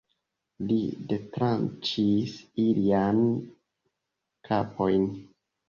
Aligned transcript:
Li 0.69 0.77
detranĉis 1.11 2.33
iliajn 2.65 3.21
kapojn. 4.51 5.09